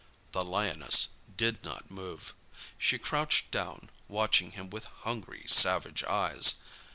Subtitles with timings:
[0.31, 2.33] The lioness did not move.
[2.79, 6.55] She crouched down, watching him with hungry, savage eyes.